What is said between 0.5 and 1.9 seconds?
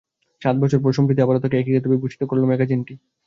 বছর পর সম্প্রতি আবারও তাঁকে একই